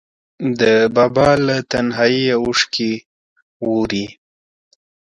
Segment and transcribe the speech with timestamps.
[0.59, 0.61] د
[0.95, 2.91] بابا له تنهاییه اوښکې
[3.65, 4.05] ووري